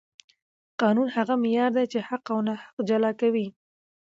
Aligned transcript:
قانون 0.81 1.07
هغه 1.17 1.33
معیار 1.43 1.71
دی 1.75 1.85
چې 1.91 1.99
حق 2.07 2.25
او 2.33 2.39
ناحق 2.47 2.75
جلا 2.89 3.11
کوي 3.21 3.47